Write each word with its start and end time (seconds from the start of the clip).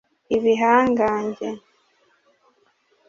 ibihangange 0.35 1.47